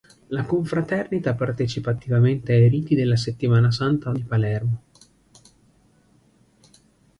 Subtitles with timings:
[0.29, 4.83] La Confraternita partecipa attivamente ai Riti della Settimana Santa di Palermo.